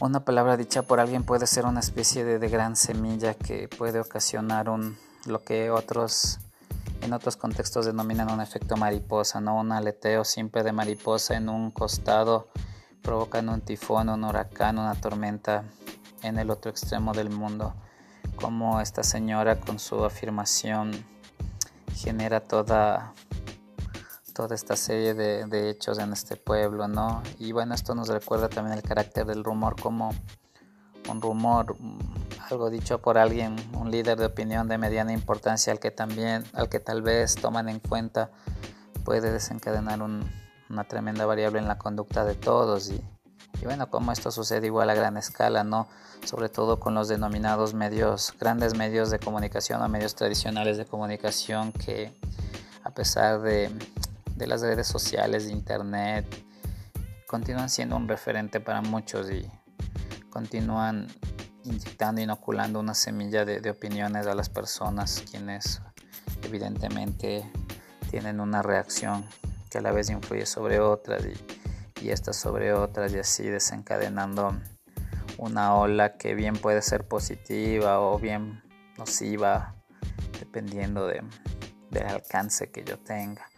una 0.00 0.24
palabra 0.24 0.56
dicha 0.56 0.82
por 0.82 1.00
alguien 1.00 1.24
puede 1.24 1.46
ser 1.46 1.64
una 1.66 1.80
especie 1.80 2.24
de, 2.24 2.38
de 2.38 2.48
gran 2.48 2.76
semilla 2.76 3.34
que 3.34 3.68
puede 3.68 4.00
ocasionar 4.00 4.68
un, 4.68 4.98
lo 5.24 5.42
que 5.42 5.70
otros 5.70 6.38
en 7.06 7.12
otros 7.12 7.36
contextos 7.36 7.86
denominan 7.86 8.30
un 8.30 8.40
efecto 8.40 8.76
mariposa, 8.76 9.40
¿no? 9.40 9.60
Un 9.60 9.70
aleteo 9.70 10.24
simple 10.24 10.64
de 10.64 10.72
mariposa 10.72 11.36
en 11.36 11.48
un 11.48 11.70
costado 11.70 12.48
provocan 13.00 13.48
un 13.48 13.60
tifón, 13.60 14.08
un 14.08 14.24
huracán, 14.24 14.78
una 14.78 14.94
tormenta 14.96 15.64
en 16.22 16.38
el 16.38 16.50
otro 16.50 16.70
extremo 16.70 17.12
del 17.12 17.30
mundo. 17.30 17.74
Como 18.34 18.80
esta 18.80 19.04
señora 19.04 19.60
con 19.60 19.78
su 19.78 20.04
afirmación 20.04 20.90
genera 21.94 22.40
toda, 22.40 23.14
toda 24.34 24.56
esta 24.56 24.74
serie 24.74 25.14
de, 25.14 25.46
de 25.46 25.70
hechos 25.70 26.00
en 26.00 26.12
este 26.12 26.36
pueblo, 26.36 26.88
¿no? 26.88 27.22
Y 27.38 27.52
bueno, 27.52 27.74
esto 27.74 27.94
nos 27.94 28.08
recuerda 28.08 28.48
también 28.48 28.76
el 28.76 28.82
carácter 28.82 29.26
del 29.26 29.44
rumor 29.44 29.80
como 29.80 30.10
un 31.08 31.22
rumor, 31.22 31.76
algo 32.50 32.70
dicho 32.70 33.00
por 33.00 33.18
alguien, 33.18 33.56
un 33.74 33.90
líder 33.90 34.18
de 34.18 34.26
opinión 34.26 34.68
de 34.68 34.78
mediana 34.78 35.12
importancia 35.12 35.72
al 35.72 35.80
que 35.80 35.90
también, 35.90 36.44
al 36.52 36.68
que 36.68 36.80
tal 36.80 37.02
vez 37.02 37.34
toman 37.34 37.68
en 37.68 37.80
cuenta, 37.80 38.30
puede 39.04 39.32
desencadenar 39.32 40.00
una 40.02 40.84
tremenda 40.84 41.26
variable 41.26 41.58
en 41.58 41.68
la 41.68 41.78
conducta 41.78 42.24
de 42.24 42.34
todos 42.34 42.90
y, 42.90 43.02
y 43.60 43.64
bueno, 43.64 43.90
como 43.90 44.12
esto 44.12 44.30
sucede 44.30 44.66
igual 44.66 44.90
a 44.90 44.94
gran 44.94 45.16
escala, 45.16 45.64
¿no? 45.64 45.88
Sobre 46.24 46.48
todo 46.48 46.78
con 46.78 46.94
los 46.94 47.08
denominados 47.08 47.74
medios, 47.74 48.34
grandes 48.38 48.76
medios 48.76 49.10
de 49.10 49.18
comunicación 49.18 49.82
o 49.82 49.88
medios 49.88 50.14
tradicionales 50.14 50.76
de 50.76 50.86
comunicación 50.86 51.72
que 51.72 52.16
a 52.84 52.90
pesar 52.90 53.40
de, 53.40 53.70
de 54.36 54.46
las 54.46 54.60
redes 54.60 54.86
sociales, 54.86 55.46
de 55.46 55.52
internet, 55.52 56.26
continúan 57.26 57.68
siendo 57.68 57.96
un 57.96 58.06
referente 58.06 58.60
para 58.60 58.82
muchos 58.82 59.30
y 59.30 59.50
continúan 60.30 61.08
inyectando, 61.66 62.20
inoculando 62.20 62.80
una 62.80 62.94
semilla 62.94 63.44
de, 63.44 63.60
de 63.60 63.70
opiniones 63.70 64.26
a 64.26 64.34
las 64.34 64.48
personas, 64.48 65.22
quienes 65.30 65.82
evidentemente 66.42 67.50
tienen 68.10 68.40
una 68.40 68.62
reacción 68.62 69.24
que 69.70 69.78
a 69.78 69.80
la 69.80 69.92
vez 69.92 70.10
influye 70.10 70.46
sobre 70.46 70.80
otras 70.80 71.24
y 71.26 71.56
y 72.00 72.10
estas 72.10 72.36
sobre 72.36 72.72
otras 72.72 73.12
y 73.12 73.18
así 73.18 73.44
desencadenando 73.44 74.54
una 75.38 75.74
ola 75.74 76.16
que 76.16 76.34
bien 76.34 76.56
puede 76.56 76.82
ser 76.82 77.06
positiva 77.06 78.00
o 78.00 78.18
bien 78.18 78.62
nociva 78.96 79.74
dependiendo 80.38 81.06
de, 81.06 81.22
del 81.90 82.06
alcance 82.06 82.70
que 82.70 82.84
yo 82.84 82.98
tenga. 82.98 83.48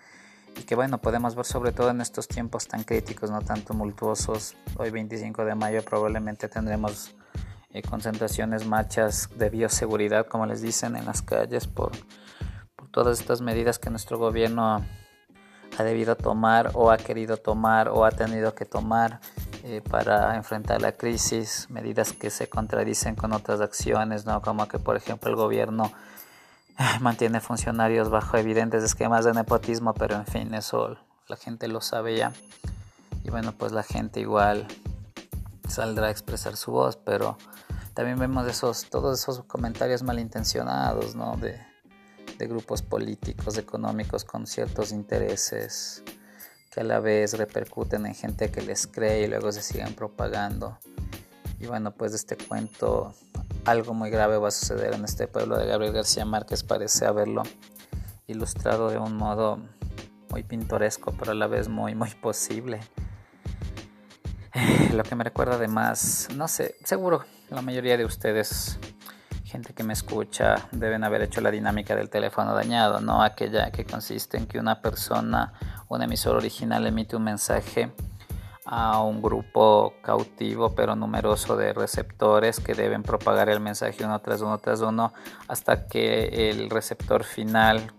Y 0.57 0.62
que 0.62 0.75
bueno 0.75 1.00
podemos 1.00 1.37
ver 1.37 1.45
sobre 1.45 1.73
todo 1.73 1.91
en 1.91 2.00
estos 2.00 2.27
tiempos 2.27 2.67
tan 2.67 2.83
críticos 2.83 3.31
no 3.31 3.43
tan 3.43 3.62
tumultuosos. 3.62 4.57
Hoy 4.77 4.91
25 4.91 5.45
de 5.45 5.55
mayo 5.55 5.85
probablemente 5.85 6.49
tendremos 6.49 7.15
eh, 7.73 7.83
concentraciones 7.83 8.67
marchas 8.67 9.29
de 9.37 9.51
bioseguridad 9.51 10.27
como 10.27 10.47
les 10.47 10.63
dicen 10.63 10.97
en 10.97 11.05
las 11.05 11.23
calles 11.23 11.67
por, 11.67 11.93
por 12.77 12.89
todas 12.89 13.21
estas 13.21 13.41
medidas 13.41 13.79
que 13.79 13.91
nuestro 13.91 14.19
gobierno 14.19 14.85
ha 15.79 15.83
debido 15.83 16.17
tomar 16.17 16.71
o 16.75 16.91
ha 16.91 16.97
querido 16.97 17.37
tomar 17.37 17.89
o 17.89 18.05
ha 18.05 18.11
tenido 18.11 18.55
que 18.55 18.65
tomar 18.65 19.21
eh, 19.65 19.83
para 19.83 20.37
enfrentar 20.37 20.81
la 20.81 20.93
crisis, 20.93 21.67
medidas 21.69 22.13
que 22.13 22.31
se 22.31 22.49
contradicen 22.49 23.15
con 23.15 23.33
otras 23.33 23.61
acciones, 23.61 24.25
¿no? 24.25 24.41
como 24.41 24.67
que 24.67 24.79
por 24.79 24.97
ejemplo 24.97 25.31
el 25.31 25.37
gobierno 25.37 25.93
eh, 26.79 26.99
mantiene 27.01 27.41
funcionarios 27.41 28.09
bajo 28.09 28.37
evidentes 28.37 28.83
esquemas 28.83 29.25
de 29.25 29.35
nepotismo, 29.35 29.95
pero 29.95 30.17
en 30.17 30.27
fin, 30.27 30.55
eso 30.55 30.97
la 31.27 31.37
gente 31.37 31.69
lo 31.69 31.81
sabe 31.81 32.17
ya. 32.17 32.33
Y 33.25 33.31
bueno, 33.31 33.53
pues 33.53 33.73
la 33.73 33.83
gente 33.83 34.21
igual 34.21 34.67
saldrá 35.69 36.09
a 36.09 36.11
expresar 36.11 36.57
su 36.57 36.73
voz, 36.73 36.97
pero 36.97 37.37
también 37.95 38.19
vemos 38.19 38.47
esos, 38.47 38.89
todos 38.91 39.21
esos 39.21 39.45
comentarios 39.45 40.03
malintencionados, 40.03 41.15
¿no? 41.15 41.37
De, 41.37 41.67
grupos 42.39 42.83
políticos, 42.83 43.59
económicos 43.59 44.25
con 44.25 44.47
ciertos 44.47 44.93
intereses 44.93 46.05
que 46.71 46.83
a 46.83 46.85
la 46.85 47.01
vez 47.01 47.37
repercuten 47.37 48.07
en 48.07 48.15
gente 48.15 48.53
que 48.53 48.63
les 48.63 48.87
cree 48.87 49.25
y 49.25 49.27
luego 49.27 49.51
se 49.51 49.61
siguen 49.61 49.93
propagando. 49.95 50.79
Y 51.59 51.67
bueno, 51.67 51.91
pues 51.91 52.13
de 52.13 52.19
este 52.19 52.37
cuento 52.37 53.13
algo 53.65 53.93
muy 53.93 54.11
grave 54.11 54.39
va 54.39 54.49
a 54.49 54.53
suceder 54.53 54.95
en 54.95 55.05
este 55.05 55.27
pueblo 55.27 55.59
de 55.59 55.67
Gabriel 55.67 55.93
García 55.93 56.25
Márquez, 56.25 56.63
parece 56.63 57.07
haberlo 57.07 57.43
ilustrado 58.29 58.89
de 58.91 58.99
un 58.99 59.17
modo 59.17 59.59
muy 60.31 60.45
pintoresco, 60.45 61.13
pero 61.19 61.33
a 61.33 61.35
la 61.35 61.49
vez 61.49 61.69
muy, 61.69 61.97
muy 61.97 62.11
posible. 62.11 62.79
Lo 64.93 65.03
que 65.03 65.15
me 65.15 65.25
recuerda 65.25 65.55
además, 65.55 66.29
no 66.35 66.49
sé, 66.49 66.77
seguro 66.85 67.25
la 67.50 67.62
mayoría 67.62 67.97
de 67.97 68.05
ustedes 68.05 68.79
gente 69.49 69.73
que 69.73 69.83
me 69.83 69.95
escucha 69.95 70.69
deben 70.73 71.05
haber 71.05 71.23
hecho 71.23 71.41
la 71.41 71.50
dinámica 71.50 71.97
del 71.97 72.11
teléfono 72.11 72.55
dañado, 72.55 73.00
¿no? 73.00 73.23
Aquella 73.23 73.71
que 73.71 73.85
consiste 73.85 74.37
en 74.37 74.47
que 74.47 74.59
una 74.59 74.83
persona, 74.83 75.55
un 75.88 76.03
emisor 76.03 76.37
original 76.37 76.87
emite 76.87 77.17
un 77.17 77.25
mensaje 77.25 77.91
a 78.67 79.00
un 79.00 79.23
grupo 79.23 79.95
cautivo 80.03 80.75
pero 80.75 80.95
numeroso 80.95 81.57
de 81.57 81.73
receptores 81.73 82.61
que 82.61 82.75
deben 82.75 83.03
propagar 83.03 83.49
el 83.49 83.61
mensaje 83.61 84.05
uno 84.05 84.21
tras 84.21 84.43
uno 84.43 84.59
tras 84.59 84.83
uno 84.83 85.15
hasta 85.49 85.87
que 85.87 86.50
el 86.50 86.69
receptor 86.69 87.25
final 87.25 87.91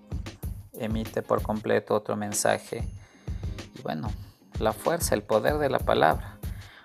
emite 0.74 1.24
por 1.24 1.42
completo 1.42 1.96
otro 1.96 2.16
mensaje. 2.16 2.88
Y 3.76 3.82
bueno, 3.82 4.12
la 4.60 4.74
fuerza, 4.74 5.16
el 5.16 5.24
poder 5.24 5.58
de 5.58 5.70
la 5.70 5.80
palabra. 5.80 6.39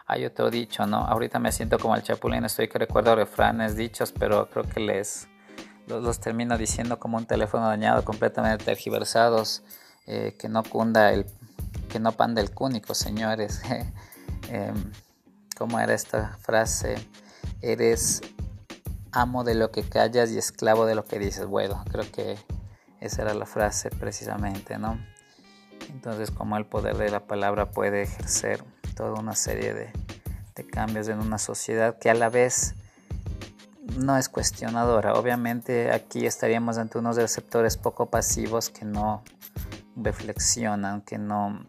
Hay 0.06 0.24
otro 0.24 0.50
dicho, 0.50 0.86
¿no? 0.86 0.98
Ahorita 0.98 1.38
me 1.38 1.50
siento 1.50 1.78
como 1.78 1.96
el 1.96 2.02
chapulín, 2.02 2.44
estoy 2.44 2.68
que 2.68 2.78
recuerdo 2.78 3.16
refranes, 3.16 3.74
dichos, 3.76 4.12
pero 4.12 4.50
creo 4.50 4.64
que 4.64 4.80
les 4.80 5.28
los, 5.86 6.20
termino 6.20 6.56
diciendo 6.58 6.98
como 6.98 7.16
un 7.16 7.26
teléfono 7.26 7.66
dañado, 7.66 8.04
completamente 8.04 8.64
tergiversados, 8.64 9.62
eh, 10.06 10.36
que 10.38 10.48
no 10.48 10.62
cunda 10.62 11.12
el, 11.12 11.26
que 11.88 12.00
no 12.00 12.12
panda 12.12 12.40
el 12.40 12.50
cúnico, 12.50 12.94
señores. 12.94 13.62
eh, 14.50 14.72
¿Cómo 15.56 15.78
era 15.78 15.94
esta 15.94 16.36
frase? 16.40 16.96
Eres 17.62 18.22
amo 19.12 19.44
de 19.44 19.54
lo 19.54 19.70
que 19.70 19.82
callas 19.82 20.30
y 20.32 20.38
esclavo 20.38 20.84
de 20.86 20.94
lo 20.94 21.04
que 21.04 21.18
dices. 21.18 21.46
Bueno, 21.46 21.82
creo 21.90 22.10
que 22.10 22.36
esa 23.00 23.22
era 23.22 23.34
la 23.34 23.46
frase 23.46 23.90
precisamente, 23.90 24.78
¿no? 24.78 24.98
Entonces, 25.88 26.30
como 26.30 26.56
el 26.56 26.66
poder 26.66 26.96
de 26.96 27.10
la 27.10 27.26
palabra 27.26 27.70
puede 27.70 28.02
ejercer 28.02 28.64
toda 28.94 29.20
una 29.20 29.34
serie 29.34 29.74
de, 29.74 29.92
cambios 30.70 31.08
en 31.08 31.18
una 31.18 31.38
sociedad 31.38 31.98
que 31.98 32.10
a 32.10 32.14
la 32.14 32.28
vez 32.28 32.74
no 33.96 34.16
es 34.16 34.28
cuestionadora. 34.28 35.14
Obviamente 35.14 35.92
aquí 35.92 36.26
estaríamos 36.26 36.78
ante 36.78 36.98
unos 36.98 37.16
receptores 37.16 37.76
poco 37.76 38.06
pasivos 38.06 38.70
que 38.70 38.84
no 38.84 39.22
reflexionan, 39.96 41.02
que 41.02 41.18
no 41.18 41.66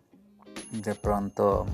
de 0.72 0.96
pronto, 0.96 1.66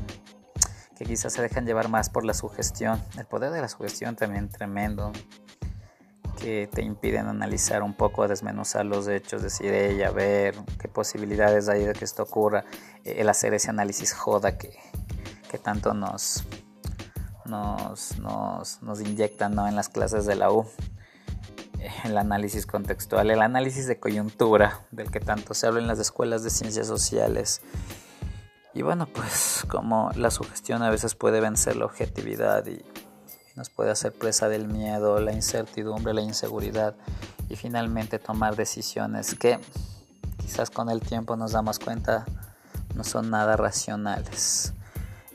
que 0.97 1.05
quizás 1.05 1.33
se 1.33 1.41
dejan 1.41 1.65
llevar 1.65 1.89
más 1.89 2.09
por 2.09 2.25
la 2.25 2.33
sugestión. 2.33 3.01
El 3.17 3.25
poder 3.25 3.51
de 3.51 3.61
la 3.61 3.67
sugestión 3.67 4.15
también 4.15 4.49
tremendo, 4.49 5.11
que 6.41 6.67
te 6.71 6.81
impiden 6.81 7.27
analizar 7.27 7.83
un 7.83 7.93
poco, 7.93 8.27
desmenuzar 8.27 8.85
los 8.85 9.07
hechos, 9.07 9.43
decir, 9.43 9.73
ella, 9.73 10.11
ver 10.11 10.55
qué 10.79 10.87
posibilidades 10.87 11.69
hay 11.69 11.85
de 11.85 11.93
que 11.93 12.05
esto 12.05 12.23
ocurra, 12.23 12.65
el 13.03 13.29
hacer 13.29 13.53
ese 13.53 13.69
análisis 13.69 14.13
joda 14.13 14.57
que, 14.57 14.77
que 15.51 15.57
tanto 15.57 15.93
nos, 15.93 16.43
nos, 17.45 18.17
nos, 18.19 18.81
nos 18.81 19.01
inyectan 19.01 19.53
¿no? 19.53 19.67
en 19.67 19.75
las 19.75 19.89
clases 19.89 20.25
de 20.25 20.35
la 20.35 20.49
U. 20.49 20.65
El 22.05 22.17
análisis 22.17 22.65
contextual, 22.65 23.31
el 23.31 23.41
análisis 23.41 23.85
de 23.85 23.99
coyuntura, 23.99 24.85
del 24.91 25.11
que 25.11 25.19
tanto 25.19 25.53
se 25.53 25.67
habla 25.67 25.81
en 25.81 25.87
las 25.87 25.99
escuelas 25.99 26.43
de 26.43 26.51
ciencias 26.51 26.87
sociales. 26.87 27.61
Y 28.73 28.83
bueno, 28.83 29.07
pues 29.07 29.65
como 29.67 30.11
la 30.15 30.31
sugestión 30.31 30.83
a 30.83 30.89
veces 30.89 31.15
puede 31.15 31.41
vencer 31.41 31.75
la 31.75 31.85
objetividad 31.85 32.65
y 32.67 32.85
nos 33.57 33.69
puede 33.69 33.91
hacer 33.91 34.13
presa 34.13 34.47
del 34.47 34.69
miedo, 34.69 35.19
la 35.19 35.33
incertidumbre, 35.33 36.13
la 36.13 36.21
inseguridad 36.21 36.95
y 37.49 37.57
finalmente 37.57 38.19
tomar 38.19 38.55
decisiones 38.55 39.35
que 39.35 39.59
quizás 40.37 40.69
con 40.69 40.89
el 40.89 41.01
tiempo 41.01 41.35
nos 41.35 41.51
damos 41.51 41.79
cuenta 41.79 42.25
no 42.95 43.03
son 43.03 43.29
nada 43.29 43.57
racionales. 43.57 44.73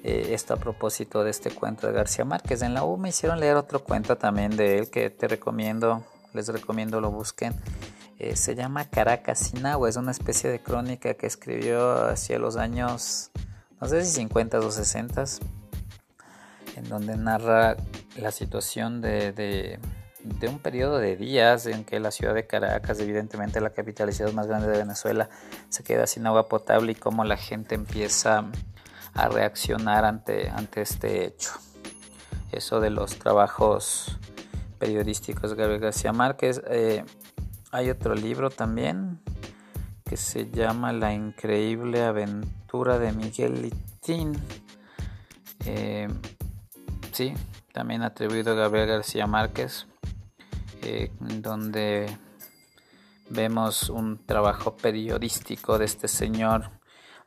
Eh, 0.04 0.34
esto 0.34 0.54
a 0.54 0.56
propósito 0.56 1.24
de 1.24 1.30
este 1.30 1.50
cuento 1.50 1.86
de 1.86 1.92
García 1.92 2.24
Márquez. 2.24 2.62
En 2.62 2.74
la 2.74 2.84
U 2.84 2.96
me 2.96 3.08
hicieron 3.08 3.40
leer 3.40 3.56
otro 3.56 3.82
cuento 3.82 4.16
también 4.16 4.56
de 4.56 4.78
él 4.78 4.90
que 4.90 5.10
te 5.10 5.26
recomiendo, 5.26 6.04
les 6.32 6.48
recomiendo 6.48 7.00
lo 7.00 7.10
busquen. 7.10 7.54
Eh, 8.18 8.36
se 8.36 8.54
llama 8.54 8.88
Caracas 8.88 9.38
sin 9.38 9.66
agua, 9.66 9.88
es 9.88 9.96
una 9.96 10.10
especie 10.10 10.48
de 10.48 10.60
crónica 10.60 11.14
que 11.14 11.26
escribió 11.26 12.06
hacia 12.06 12.38
los 12.38 12.56
años, 12.56 13.30
no 13.80 13.88
sé 13.88 14.04
si 14.04 14.12
50 14.12 14.58
o 14.60 14.70
60, 14.70 15.24
en 16.76 16.88
donde 16.88 17.16
narra 17.16 17.76
la 18.16 18.30
situación 18.30 19.02
de, 19.02 19.32
de, 19.32 19.78
de 20.22 20.48
un 20.48 20.58
periodo 20.60 20.98
de 20.98 21.16
días 21.16 21.66
en 21.66 21.84
que 21.84 22.00
la 22.00 22.10
ciudad 22.10 22.32
de 22.32 22.46
Caracas, 22.46 23.00
evidentemente 23.00 23.60
la 23.60 23.70
capital 23.70 24.08
y 24.08 24.12
ciudad 24.12 24.32
más 24.32 24.46
grande 24.46 24.68
de 24.68 24.78
Venezuela, 24.78 25.28
se 25.68 25.82
queda 25.82 26.06
sin 26.06 26.26
agua 26.26 26.48
potable 26.48 26.92
y 26.92 26.94
cómo 26.94 27.22
la 27.24 27.36
gente 27.36 27.74
empieza 27.74 28.38
a 28.38 28.50
reaccionar 29.28 30.04
ante, 30.04 30.50
ante 30.50 30.82
este 30.82 31.24
hecho. 31.26 31.50
Eso 32.52 32.80
de 32.80 32.90
los 32.90 33.18
trabajos 33.18 34.18
periodísticos 34.78 35.54
Gabriel 35.54 35.80
García 35.80 36.12
Márquez. 36.12 36.62
Eh, 36.68 37.04
hay 37.72 37.90
otro 37.90 38.14
libro 38.14 38.50
también 38.50 39.20
que 40.04 40.16
se 40.16 40.50
llama 40.50 40.92
La 40.92 41.12
increíble 41.12 42.04
aventura 42.04 42.98
de 42.98 43.12
Miguel 43.12 43.62
Litín. 43.62 44.32
Eh, 45.64 46.08
sí, 47.12 47.34
también 47.72 48.02
atribuido 48.02 48.52
a 48.52 48.54
Gabriel 48.54 48.86
García 48.86 49.26
Márquez, 49.26 49.86
eh, 50.82 51.10
donde 51.20 52.06
vemos 53.28 53.90
un 53.90 54.24
trabajo 54.24 54.76
periodístico 54.76 55.78
de 55.78 55.86
este 55.86 56.06
señor 56.06 56.70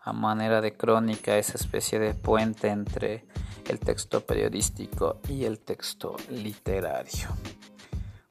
a 0.10 0.14
manera 0.14 0.60
de 0.60 0.74
crónica, 0.74 1.38
esa 1.38 1.54
especie 1.54 2.00
de 2.00 2.16
puente 2.16 2.70
entre 2.70 3.26
el 3.68 3.80
texto 3.80 4.26
periodístico 4.26 5.20
y 5.30 5.46
el 5.46 5.60
texto 5.60 6.18
literario. 6.30 7.30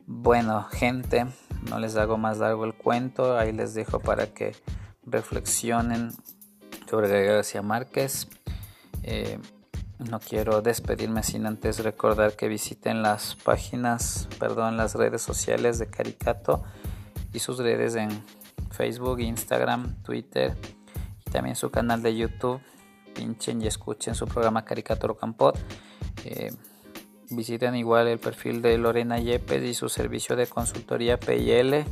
Bueno, 0.04 0.64
gente, 0.64 1.26
no 1.70 1.78
les 1.78 1.96
hago 1.96 2.18
más 2.18 2.38
largo 2.38 2.64
el 2.64 2.74
cuento, 2.74 3.38
ahí 3.38 3.52
les 3.52 3.74
dejo 3.74 4.00
para 4.00 4.26
que 4.26 4.56
reflexionen 5.04 6.10
sobre 6.90 7.24
García 7.24 7.62
Márquez. 7.62 8.26
Eh, 9.04 9.38
no 9.98 10.18
quiero 10.18 10.62
despedirme 10.62 11.22
sin 11.22 11.46
antes 11.46 11.78
recordar 11.84 12.34
que 12.34 12.48
visiten 12.48 13.02
las 13.02 13.36
páginas, 13.36 14.28
perdón, 14.40 14.76
las 14.76 14.96
redes 14.96 15.22
sociales 15.22 15.78
de 15.78 15.86
Caricato 15.86 16.64
y 17.32 17.38
sus 17.38 17.58
redes 17.58 17.94
en 17.94 18.10
Facebook, 18.70 19.20
Instagram, 19.20 20.02
Twitter 20.02 20.56
también 21.28 21.56
su 21.56 21.70
canal 21.70 22.02
de 22.02 22.16
YouTube. 22.16 22.60
Pinchen 23.14 23.62
y 23.62 23.66
escuchen 23.66 24.14
su 24.14 24.26
programa 24.26 24.64
Caricato 24.64 25.16
Campot. 25.16 25.58
Eh, 26.24 26.52
visiten 27.30 27.74
igual 27.74 28.08
el 28.08 28.18
perfil 28.18 28.62
de 28.62 28.78
Lorena 28.78 29.18
Yepes 29.18 29.62
y 29.62 29.74
su 29.74 29.88
servicio 29.88 30.36
de 30.36 30.46
consultoría 30.46 31.18
PIL, 31.18 31.84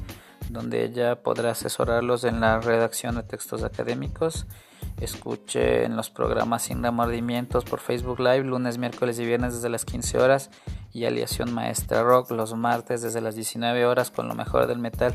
donde 0.51 0.85
ella 0.85 1.23
podrá 1.23 1.51
asesorarlos 1.51 2.25
en 2.25 2.41
la 2.41 2.61
redacción 2.61 3.17
de 3.17 3.23
textos 3.23 3.65
académicos 3.65 4.47
Escuche 5.01 5.85
en 5.85 5.95
los 5.95 6.09
programas 6.09 6.63
Sin 6.63 6.83
Remordimientos 6.83 7.65
por 7.65 7.81
Facebook 7.81 8.19
Live, 8.19 8.45
lunes, 8.45 8.79
miércoles 8.79 9.19
y 9.19 9.27
viernes 9.27 9.55
desde 9.55 9.69
las 9.69 9.85
15 9.85 10.19
horas 10.19 10.51
y 10.93 11.05
Aliación 11.05 11.53
Maestra 11.53 12.03
Rock 12.03 12.31
los 12.31 12.55
martes 12.55 13.03
desde 13.03 13.21
las 13.21 13.35
19 13.35 13.85
horas 13.85 14.11
con 14.11 14.27
lo 14.27 14.35
mejor 14.35 14.67
del 14.67 14.79
metal 14.79 15.15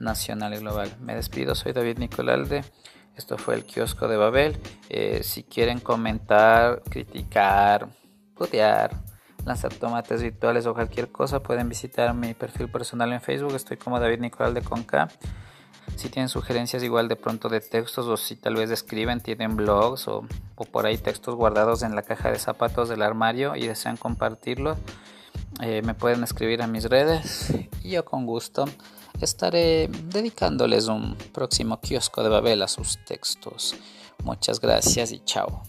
nacional 0.00 0.54
y 0.54 0.56
global. 0.56 0.96
Me 1.00 1.14
despido, 1.14 1.54
soy 1.54 1.72
David 1.72 1.98
Nicolalde. 1.98 2.64
Esto 3.16 3.38
fue 3.38 3.54
el 3.54 3.64
kiosco 3.64 4.08
de 4.08 4.16
Babel. 4.16 4.58
Eh, 4.88 5.20
si 5.22 5.42
quieren 5.42 5.80
comentar, 5.80 6.82
criticar, 6.88 7.88
putear, 8.34 8.92
lanzar 9.44 9.72
tomates 9.74 10.22
virtuales 10.22 10.66
o 10.66 10.74
cualquier 10.74 11.10
cosa, 11.10 11.42
pueden 11.42 11.68
visitar 11.68 12.14
mi 12.14 12.34
perfil 12.34 12.70
personal 12.70 13.12
en 13.12 13.20
Facebook. 13.20 13.54
Estoy 13.54 13.76
como 13.76 14.00
David 14.00 14.20
Nicolalde 14.20 14.62
con 14.62 14.84
K. 14.84 15.08
Si 15.96 16.08
tienen 16.08 16.28
sugerencias 16.28 16.82
igual 16.82 17.08
de 17.08 17.16
pronto 17.16 17.48
de 17.48 17.60
textos 17.60 18.06
o 18.06 18.16
si 18.16 18.36
tal 18.36 18.54
vez 18.54 18.70
escriben, 18.70 19.20
tienen 19.20 19.56
blogs 19.56 20.08
o, 20.08 20.26
por 20.70 20.86
ahí 20.86 20.96
textos 20.96 21.34
guardados 21.34 21.82
en 21.82 21.94
la 21.94 22.02
caja 22.02 22.30
de 22.30 22.38
zapatos 22.38 22.88
del 22.88 23.02
armario 23.02 23.56
y 23.56 23.66
desean 23.66 23.96
compartirlo, 23.96 24.76
eh, 25.62 25.82
me 25.82 25.94
pueden 25.94 26.22
escribir 26.22 26.62
a 26.62 26.66
mis 26.66 26.84
redes 26.84 27.52
y 27.82 27.90
yo 27.90 28.04
con 28.04 28.24
gusto 28.24 28.66
estaré 29.24 29.88
dedicándoles 29.88 30.88
un 30.88 31.16
próximo 31.32 31.80
kiosco 31.80 32.22
de 32.22 32.28
Babel 32.28 32.62
a 32.62 32.68
sus 32.68 32.98
textos. 33.04 33.74
Muchas 34.24 34.60
gracias 34.60 35.12
y 35.12 35.20
chao. 35.24 35.62